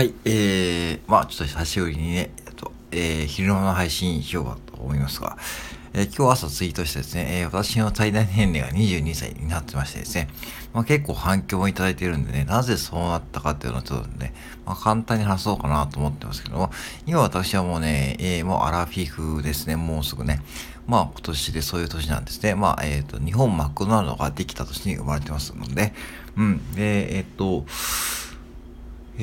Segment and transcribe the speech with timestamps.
[0.00, 5.36] はい、えー、まあちょっと久しぶりにね、えっと、えー、昼間の配信しようかと思いますが、
[5.92, 10.28] えー、今日朝ツイートしてですね、えー、私の最大年齢が22歳になってましてですね、
[10.72, 14.32] まあ、結構反響をいただいているんでね、なぜそうなったかっていうのをちょっとね、
[14.64, 16.70] まあ、簡単に話そうかなと思ってますけども、
[17.04, 20.40] 今私はもうね、えー、もうアラフィフですね、もうすぐね、
[20.86, 22.54] まあ今年でそういう年なんですね。
[22.54, 25.92] まあえっ、ー、と、日本マクドナルドができた年に生まれてますので、
[26.38, 26.74] うん。
[26.74, 27.66] で、えっ、ー、と、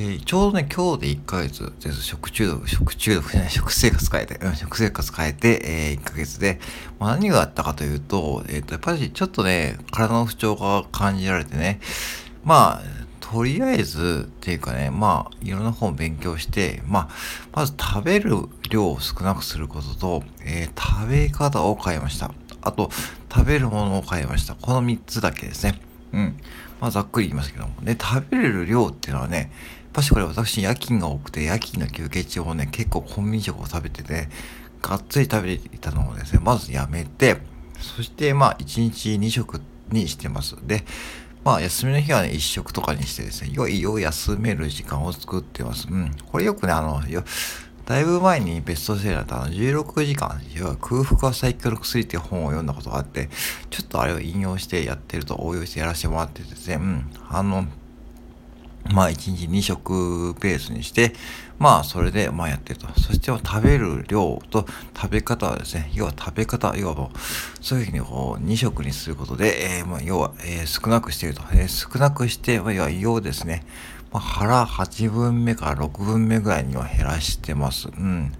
[0.12, 2.02] ー、ちょうどね、今日で1ヶ月です。
[2.02, 6.60] 食中毒、食中毒じゃない、食生活変えて、うん、食生活変えて、えー、1ヶ月で、
[7.00, 11.80] まあ、何があったかというと、えっ、ー、と、やっぱりちょっとね、体の不調が感じられてね、
[12.44, 12.82] まあ、
[13.18, 17.08] とりあえずっていうかね、まあ、いろんな本を勉強して、まあ、
[17.52, 18.36] まず食べる
[18.70, 22.30] 量を少なくすることと、えー、食べ方を変えました。
[22.62, 22.92] あと、
[23.34, 24.54] 食べるものを変えました。
[24.54, 25.80] この3つだけですね。
[26.12, 26.37] うん。
[26.80, 27.74] まあ、ざっくり言いますけども。
[27.82, 29.48] で、食べれる量っていうのはね、やっ
[29.92, 34.28] ぱしこれ私夜勤が多くて、夜勤の休憩中もね、結構コンビニ食を食べてて、
[34.82, 37.38] がっつり食べていたのをですね、まずやめて、
[37.80, 40.56] そしてまあ1日2食にしてます。
[40.66, 40.84] で、
[41.44, 45.88] まあ休みの日はね、1食とかにしてですね、良いよ休める時間を作ってます。
[45.90, 46.14] うん。
[46.30, 47.24] これよくね、あの、よ
[47.88, 53.30] だいぶ前にベストセラーだったあの16時間、要は空腹は最強の薬っていう本を読んだことがあって、
[53.70, 57.10] ちょっとあれを引用してやってると応用してやらせてもらってですね、うん。
[57.30, 57.64] あの、
[58.92, 61.14] まあ1日2食ペースにして、
[61.58, 62.88] まあそれでまあやってると。
[63.00, 67.18] そして食べる量と食べ方はですね、要は食べ方、要はもう、
[67.64, 71.40] そういうふうにこう2食にすることで、えー、まあ要は、えー、少なくしてると。
[71.54, 73.64] えー、少なくして、まあ、要は胃をですね、
[74.12, 77.88] まあ、腹8分目から6分目ぐらいには減らしてます。
[77.88, 78.32] うん。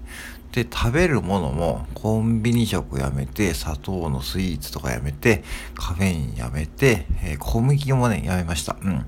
[0.51, 5.43] で、食べるものもコンビニ食やめて、砂糖のスイーツとかやめて、
[5.75, 8.75] カフェインやめて、えー、小麦もね、やめました。
[8.81, 9.05] うん。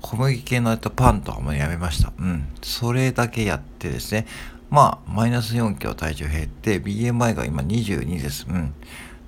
[0.00, 2.12] 小麦系のやったパンとかもやめました。
[2.18, 2.48] うん。
[2.62, 4.26] それだけやってですね。
[4.70, 8.46] まあ、マイナス4キロ体重減って、BMI が今22です。
[8.48, 8.72] うん。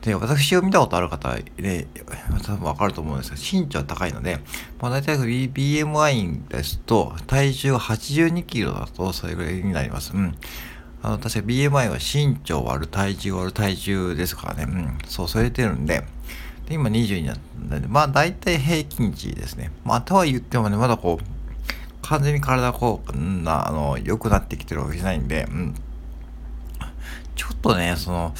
[0.06, 1.88] で、私を見たことある方で、
[2.44, 4.38] 多分わかると思うんですが、身長高いので、
[4.80, 10.12] まあ大体 BMI ですと、体重が82キロだとそれぐらいになります。
[10.14, 10.36] うん。
[11.02, 14.66] あの、確か BMI は身長割る体重割る体重ですからね。
[14.68, 14.98] うん。
[15.08, 16.04] そう、それてるんで、
[16.68, 17.38] で、今22になっ
[17.68, 19.72] たんで、まあ大体平均値ですね。
[19.84, 21.24] まあとは言ってもね、まだこう、
[22.02, 25.74] 完全に体こう、んな、あの、良くなってきてるわけじゃないんで、うん。
[27.34, 28.32] ちょっとね、その、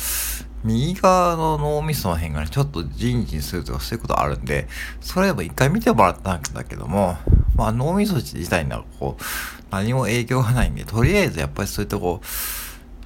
[0.66, 4.66] 右側の脳みその辺がね、ちょっとジンジンするとかそういうことあるんで、
[5.00, 7.16] それでも一回見てもらったんだけども、
[7.54, 9.22] まあ脳みそ自体にはこう、
[9.70, 12.26] 何も影響がないんで、とりあえずやっぱりそういったこう、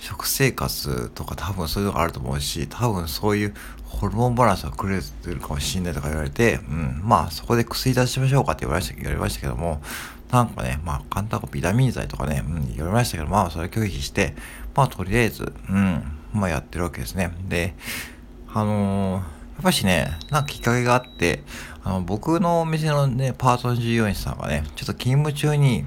[0.01, 3.55] 食生活とか多分そういうのがあると思うし、多分そういう
[3.85, 9.83] ホルモンバランスが狂ってるかもしんないとか言われて、うん、まあそこで薬出しましょうかって言われました言われましたけども、
[10.31, 14.35] なんかね、まあ簡単なビタミン剤とかね、うん、言われましたけど、まあそれ拒否して、
[14.75, 16.03] まあとりあえず、うん、
[16.33, 17.33] まあやってるわけですね。
[17.49, 17.75] で、
[18.53, 19.21] あのー、や
[19.61, 21.43] っぱしね、なんかきっかけがあって、
[21.85, 25.85] あの、僕のお店のね、パートの従業員さんがね、ちょっと勤務中に、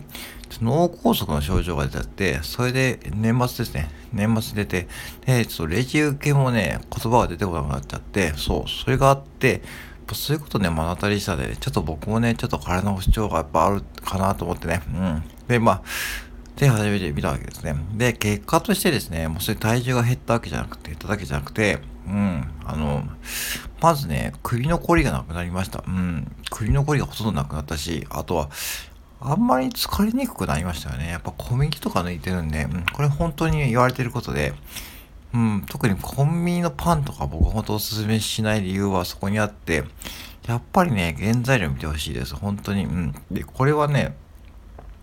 [0.61, 3.89] 脳梗塞の症状が出ちゃって、それで年末ですね。
[4.11, 4.87] 年末に出て、
[5.25, 9.61] で、ちょっとレジ受けもね、言葉が出てこなくなっちゃって、そう、それがあって、
[10.11, 14.81] そういうことね、目の当たりしたで、ちょっと僕もね、ちょっと体の不調がやっぱあるかなと思ってね。
[14.93, 15.23] うん。
[15.47, 15.81] で、まあ、
[16.57, 17.75] で、初めて見たわけですね。
[17.95, 23.03] で、結果としてですね、もうそれ体重が減ったわけじゃなくて、減っただけじゃなくて、うん、あの、
[23.81, 25.83] まずね、首のこりがなくなりました。
[25.87, 28.49] うん、首のこりがほとんどなくなったし、あとは、
[29.19, 31.09] あんまり疲れにくくなりましたよね。
[31.09, 34.53] やっぱ小麦とか抜いてるんで、うん、これ本当に言われてることで、
[35.33, 39.85] うん、特にコンビニのパンとか僕本当おすすめしない理由はそこにあって、
[40.47, 42.35] やっぱりね、原材料見てほしいです。
[42.35, 42.83] 本当に。
[42.85, 43.15] うん。
[43.31, 44.15] で、これはね、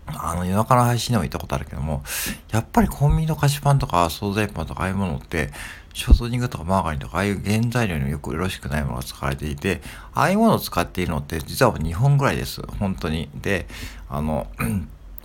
[0.07, 2.03] あの、夜中の配信でも行ったことあるけども、
[2.51, 5.51] やっぱりコンビニの菓子パンとか惣菜パンとかああいうものって、
[5.93, 9.81] ショートニングとかマーガリンとかああいう原材料によくよろしくないものが使われていて、
[10.13, 12.61] ああいうものを使っているのって実は日本ぐらいです。
[12.79, 13.29] 本当に。
[13.41, 13.67] で、
[14.09, 14.47] あの、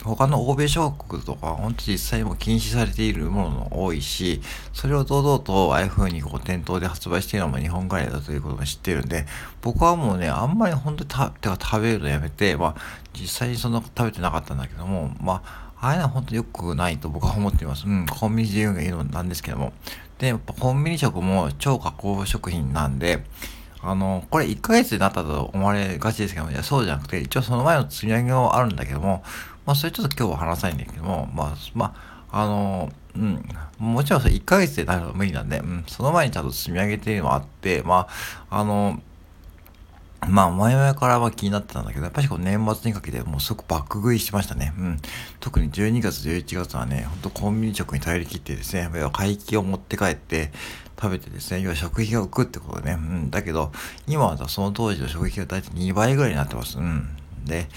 [0.06, 4.40] 他の欧米諸国とか、本当実際も禁止されているものも多いし、
[4.72, 9.26] それを堂々とああいう風にこう店頭で発売しているのも日本ぐらいだということも知ってるんで、
[9.62, 12.82] 僕はもうね、あんまり本当にた、てか食べるのやめて、まあ、
[13.12, 17.86] 実際にそんな食べてなかったんだけども、まあ、ああいうのは本当に良くないと僕は思っています。
[17.86, 19.72] うん、コンビニで言うのがいいのなんですけども。
[20.18, 23.24] で、やっぱコンビニ食も超加工食品なんで、
[23.88, 29.22] あの、これ1ヶ月になったと思われがちですけども、いや、そうじゃなくて、一応その前の積み上げはあるんだけども、
[29.64, 31.94] まあ、それちょっと今日は話さないんだけども、まあ、ま
[32.30, 33.48] あ、あの、うん、
[33.78, 38.08] もちろんそれ1ヶ月でなるのは無理なんで、うん、その前にちゃんと積み上げっていうのもあって、ま
[38.50, 39.00] あ、あの、
[40.28, 44.72] まあ、前々からは気になってたんだけど、やっぱりこう年末にかけてもうすごく爆食いしましたね。
[44.78, 44.98] うん。
[45.40, 50.50] 特に12月、11月はね、ほんとコンビニ食に頼り切ってですね、要は回帰を持って帰って
[51.00, 52.92] 食べてですね、要は食費が浮くってことね。
[52.92, 53.30] うん。
[53.30, 53.72] だけど、
[54.06, 56.78] 今はその当時の食費が大体2倍ぐらいになってます。
[56.78, 57.08] うん。
[57.44, 57.68] で、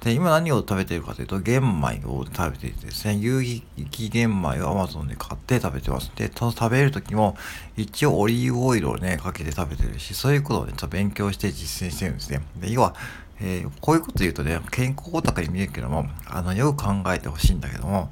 [0.00, 6.10] で、今何を食べてるかというと、玄米を食べていてですね、有機玄米を Amazon で買って食べてます。
[6.16, 7.36] で、食べる時も、
[7.76, 12.40] 一応オリーブオイルをね、かけて食べてるし、そういうことをね、ちょっと勉強して実践してるんですね。
[12.56, 12.94] で、要は、
[13.42, 18.10] えー、こういうこと言うとね、健康オタクに見えるけども、あの、よく考えてほしいんだけども、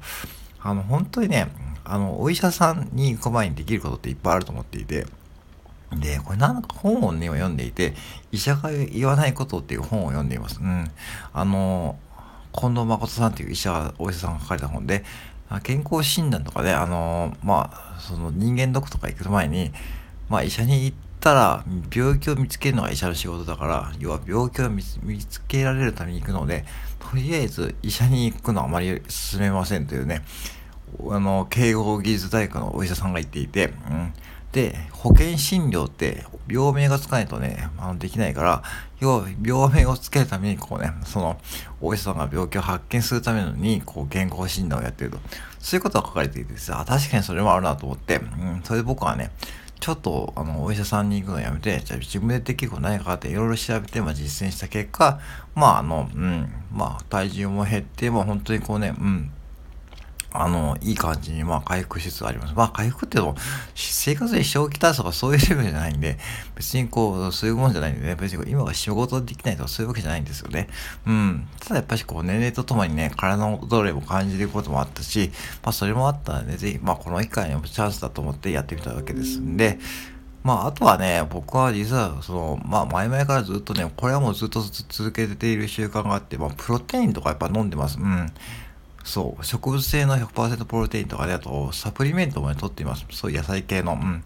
[0.61, 1.47] あの、本当にね、
[1.83, 5.07] あの、お医者さんに行く前にできることっていっぱいあると思っていて、
[5.95, 7.93] で、これなんか本をね、読んでいて、
[8.31, 10.59] 医者が言わないことっていう本を読んでいます。
[10.61, 10.89] うん。
[11.33, 11.97] あの、
[12.53, 15.03] 近藤誠さんっていう医者が、お医者さんが書かれた本で、
[15.63, 19.71] 健康診断とかで、あの、まあ、その人間ドックとか行く前に、
[20.29, 26.65] まあ医者に行ったら、病気を見つけるのが医者の仕事だから、要は病気を見つけられるために行くので、
[26.99, 30.23] とりあえず医者に行くのはあまり進めませんというね、
[31.09, 34.13] あの、慶応技術大学のお医者さんが言っていて、うん。
[34.51, 38.63] で、保険診療って病名がつかないとね、あのできないから、
[38.99, 41.39] 要は病名をつけるために、こうね、その、
[41.79, 45.19] お医者さんが病気を発見するためのに、こう、健康診断をやってると。
[45.59, 49.31] そういうことが書かれていてさ、確かにそれもあるなと思って、うん、それで僕はね、
[49.79, 55.19] ちょっと、あの、お医者さんに行くのやめて、じゃあ自分でできることないかっていろいろ調べて、まあ実践した結果、
[55.55, 59.31] まああの、うん、まあ体重も減って、まあ本当にこうね、うん、
[60.31, 62.53] あの、いい感じに、まあ、回復しつつあります。
[62.53, 63.37] まあ、回復っていうのも、
[63.75, 66.19] 生活で支障をきたすとかそういうレベルじゃないんで、
[66.55, 70.67] 別にこう、そういうもんじゃないんでね、別に今が仕事できないとかそういうわけじゃないんですよね。
[71.07, 71.47] うん。
[71.59, 75.31] ただやっぱりこう、年齢とともにね、体のどれも感じることもあったし、
[75.63, 79.79] まあ、それもあったんで、ぜひ、まあ、この機会にチャンスだと思ってやってみたわけですんで、
[80.43, 87.99] まあ、あとはね、僕は実は、その、まあ、前々からずっとね、これはもうずっと続けている習慣があって、まあ、プロテインとかやっぱ飲んでます。
[87.99, 88.31] うん。
[89.03, 93.05] そう、植物性の100%プロテインとかで、あと、サプリメントもね、取っています。
[93.11, 93.93] そう、野菜系の。
[93.93, 94.23] うん。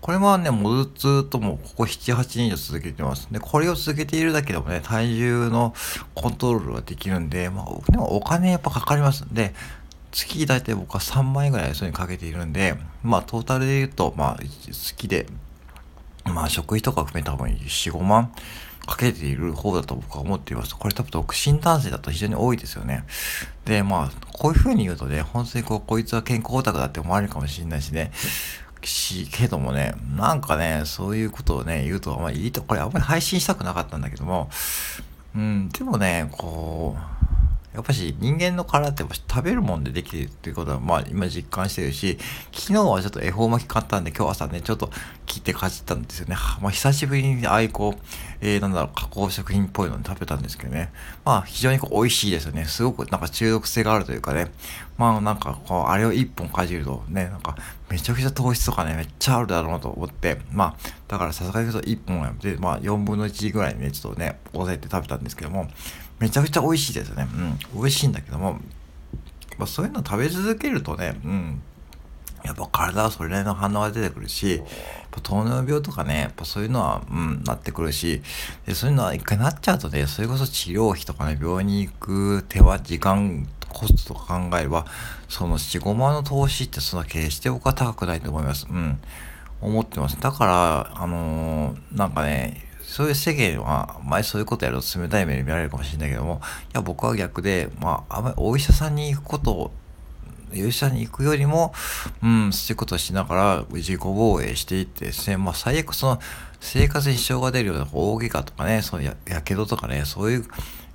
[0.00, 3.28] これはね、もうずっともうここ7、8年以上続けてます。
[3.30, 5.74] で、これを続けているだけでもね、体重の
[6.14, 9.54] コントロールができるんで、まあ、でもお金やっぱかかりますんで、
[10.12, 14.38] 月大体僕は3万円ぐらいそれにかけているんで、まあトータルで言うと、まあ
[14.70, 15.26] 月で、
[16.24, 18.32] まあ食費とか含めた多分4、5万
[18.88, 20.74] かけている方だと僕は思っています。
[20.74, 23.04] これ多分独身男性だと非常に多いですよね。
[23.66, 28.10] で、まあ、こういう風に言うとね、本当にこう、こいつは健康オタクだって思われるかもしれないしね。
[28.82, 34.48] し、けどもね、なんかね、そういうことをね、言うとあんまりいいと、これあんまり配信したくなかったんだけども、
[35.36, 37.17] うん、でもね、こう、
[37.74, 42.18] やっぱし人間の体って食べるもんでできてるっていうことはまあ今実感してるし、
[42.52, 44.90] 昨日はちょっと恵方巻き買ったんで今日朝ね、ちょっと
[45.26, 46.36] 切ってかじったんですよね。
[46.60, 48.00] まあ久しぶりにああいうこう、
[48.40, 50.90] えー、なんだろう、加工食品っぽいのに食べたんですけどね。
[51.24, 52.64] まあ非常にこう美味しいですよね。
[52.64, 54.50] すごくなんか中毒性があるというかね。
[54.96, 57.54] まあなんかこう、あれを一本かじるとね、なんか
[57.90, 60.76] めちゃくちゃ糖質とかね、めっちゃあるだろうなと思って、まあ
[61.06, 65.68] だからさすがに言うと一本はやめて、まあ4分の1ぐらいね、ちょっとね、抑えて食べたんですけども、
[66.18, 67.28] めちゃくちゃ美味しいですよね。
[67.74, 67.80] うん。
[67.80, 68.54] 美味しいんだけども、
[69.56, 71.62] まあ、そういうの食べ続けるとね、うん。
[72.44, 74.62] やっぱ体はそれなりの反応が出てくるし、
[75.22, 78.22] 糖尿病とかね、やっぱそういうのは、うん、なってくるし、
[78.66, 84.86] でそういうのは一回なっちゃうとね、それこそ治療費とかね、病院に行く手間、時間、コストとか考えれば、
[85.28, 88.66] その4、5万の投資ってそんな決して僕は高くないと思います。
[88.70, 89.00] うん。
[89.60, 90.18] 思ってます。
[90.20, 99.70] だから、あのー、なんかね、そういう世間は、前そういうことやると冷たい目で見られるかもしれないけども、いや、僕は逆で、まあ、あまりお医者さんに行くことを、
[100.52, 101.74] お医者さんに行くよりも、
[102.22, 106.20] うん、そういうことをしながら自己防衛していってですね、まあ、最悪その、
[106.60, 110.46] 生活に支障が出るような大怪我とかね、そのや、やけどとかね、そういう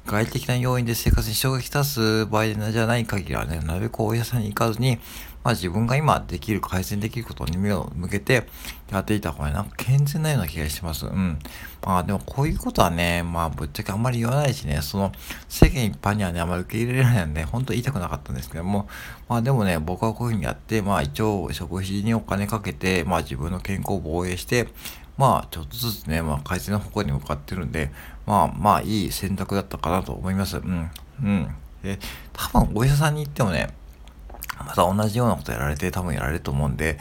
[0.05, 4.99] 外的な要因で生活に支障がきたす場合じゃない限りはね、なるべくお医者さんに行かずに、
[5.43, 8.47] まあ自分が今できる、改善できることに目を向けて
[8.91, 11.05] やっていた方がなんか健全なような気がします。
[11.05, 11.39] うん。
[11.85, 15.11] まあでもこういうことはね、まあぶっちゃけあんまり言わないしね、その
[15.47, 18.87] 世間一般にはね、あんまり受け入れられないので、本当言いたくなかったんですけども、
[19.29, 24.67] まあでもね、僕はこういうふうにやって、まあ一応食費にお金かけて、まあ自分の健康を防衛して、
[25.17, 27.91] まあちょっとずつね、まあ改善の方向に向かってるんで、
[28.25, 30.57] まあまあいい選択だったかなと思います。
[30.57, 30.89] うん。
[31.23, 31.55] うん。
[31.83, 31.99] で、
[32.31, 33.69] 多分お医者さんに行ってもね、
[34.59, 36.99] また同じようなことやられて多分やられると思うんで、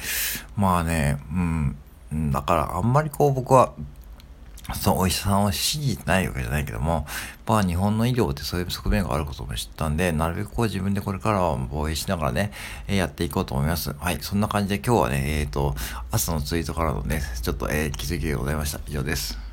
[0.57, 3.73] まあね、うん、だからあんまりこう僕は、
[4.75, 7.07] そのお医者さんを信じてないわけじゃないけども、
[7.47, 12.53] まあ日本の医療ってそういう側面があることも知ったんで、なるべくこう自分でこれからは防衛しながらね、
[12.87, 13.93] え、やっていこうと思います。
[13.93, 15.75] はい、そんな感じで今日はね、えっ、ー、と、
[16.11, 18.81] 朝のツイートからのね、ちょっと、えー、気づきでございました。
[18.87, 19.52] 以上です。